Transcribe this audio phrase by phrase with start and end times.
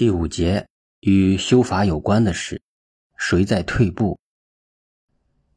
[0.00, 0.66] 第五节
[1.00, 2.62] 与修法有关的是，
[3.18, 4.18] 谁在退步？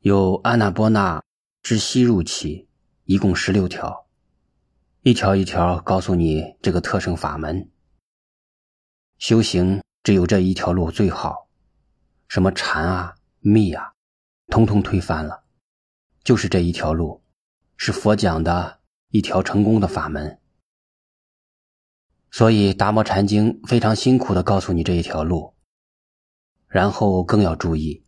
[0.01, 1.23] 有阿那波那
[1.61, 2.67] 之吸入起，
[3.05, 4.05] 一共十六条，
[5.01, 7.71] 一条一条告诉你这个特胜法门。
[9.17, 11.47] 修行只有这一条路最好，
[12.27, 13.93] 什么禅啊、密啊，
[14.47, 15.45] 通通推翻了，
[16.21, 17.23] 就是这一条路，
[17.77, 20.37] 是佛讲的一条成功的法门。
[22.33, 25.53] 所以《达摩禅经》非常辛苦的告诉你这一条路，
[26.67, 28.03] 然后更要注意，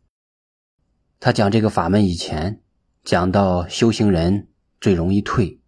[1.20, 2.59] 他讲这个法门以前，
[3.04, 4.48] 讲到修行人
[4.82, 5.62] 最容易退，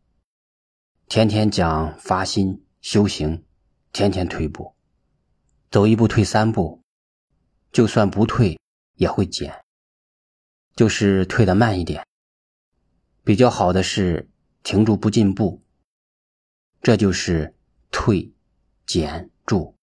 [1.07, 3.45] 天天讲发心修行，
[3.93, 4.73] 天天退步，
[5.69, 6.81] 走一步退三步，
[7.71, 8.59] 就算不退
[8.95, 9.63] 也会减，
[10.75, 12.03] 就是退的慢一点。
[13.23, 14.31] 比较好的是
[14.63, 15.61] 停住不进步，
[16.81, 17.55] 这就是
[17.91, 18.33] 退。
[18.87, 19.75] 减注。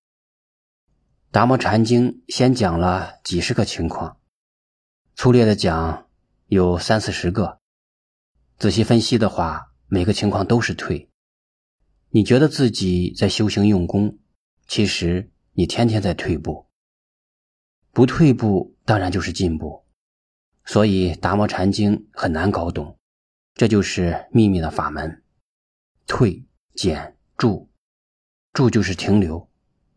[1.31, 4.19] 达摩禅经先讲了几十个情况，
[5.15, 6.09] 粗略的讲
[6.47, 7.61] 有三四十个，
[8.57, 11.11] 仔细分析的话，每个情况都是退。
[12.09, 14.19] 你觉得自己在修行用功，
[14.67, 16.67] 其实你天天在退步。
[17.93, 19.85] 不退步当然就是进步，
[20.65, 22.99] 所以达摩禅经很难搞懂，
[23.55, 25.23] 这就是秘密的法门：
[26.07, 27.69] 退、减、注。
[28.55, 29.49] 住就是停留，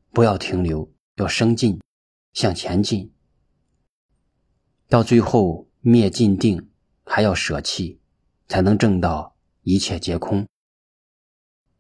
[0.10, 1.80] 不要停留，要生进，
[2.34, 3.14] 向前进。
[4.90, 6.68] 到最后灭尽定，
[7.06, 8.02] 还要舍弃，
[8.48, 10.48] 才能证到一切皆空。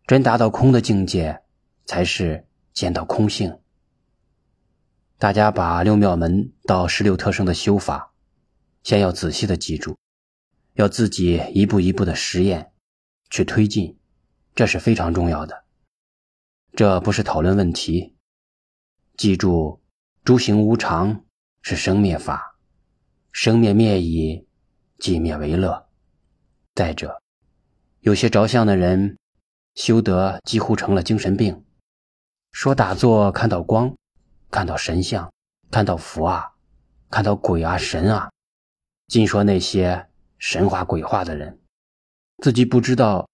[0.06, 1.42] 真达到空的境界，
[1.84, 3.60] 才是见到空性。
[5.18, 8.14] 大家把六妙门到十六特生的修法，
[8.84, 9.98] 先要仔细的记住，
[10.76, 12.72] 要自己一步一步的实验，
[13.32, 13.98] 去推进，
[14.54, 15.64] 这是非常重要的。
[16.78, 18.16] 这不是讨论问题。
[19.16, 19.82] 记住，
[20.24, 21.26] 诸行无常
[21.64, 22.56] 是生灭法，
[23.32, 24.48] 生灭灭已，
[25.00, 25.90] 寂灭为乐。
[26.76, 27.20] 再者，
[28.02, 29.18] 有些着相的人
[29.74, 31.66] 修得几乎成了精神病，
[32.52, 33.96] 说打坐看到光，
[34.52, 35.34] 看到神像，
[35.72, 36.52] 看到佛啊，
[37.10, 38.30] 看到鬼啊神啊，
[39.08, 41.60] 尽说那些神话鬼话的人，
[42.44, 43.28] 自己不知道，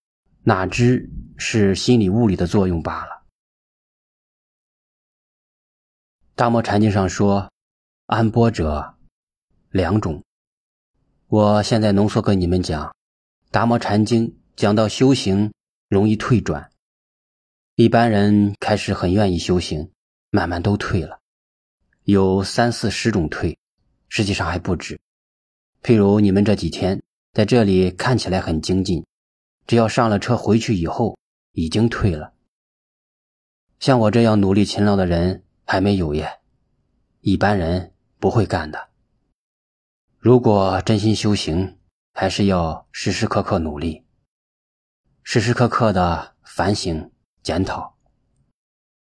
[0.43, 3.22] 哪知是心理物理的作用罢了。
[6.35, 7.51] 大摩禅经上说，
[8.07, 8.95] 安波者
[9.69, 10.23] 两种。
[11.27, 12.91] 我现在浓缩跟你们讲，
[13.51, 15.53] 达摩禅经讲到修行
[15.89, 16.71] 容易退转，
[17.75, 19.91] 一般人开始很愿意修行，
[20.31, 21.19] 慢慢都退了，
[22.05, 23.59] 有三四十种退，
[24.09, 24.99] 实际上还不止。
[25.83, 29.05] 譬如你们这几天在这里看起来很精进，
[29.67, 31.15] 只要上了车回去以后，
[31.51, 32.33] 已经退了。
[33.79, 35.43] 像我这样努力勤劳的人。
[35.65, 36.39] 还没有耶，
[37.21, 38.89] 一般人不会干的。
[40.19, 41.79] 如果真心修行，
[42.13, 44.05] 还是要时时刻刻努力，
[45.23, 47.97] 时时刻刻的反省检讨，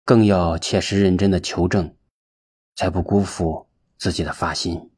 [0.05, 1.95] 更要切实认真的求证，
[2.75, 4.92] 才不辜负自己的发心。